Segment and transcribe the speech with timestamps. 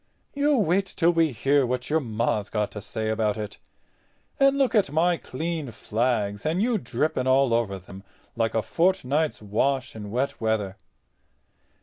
[0.33, 3.59] You wait till we hear what your Ma's got to say about it.
[4.39, 8.01] And look at my clean flags and you dripping all over 'em
[8.35, 10.75] like a fortnight's wash in wet weather."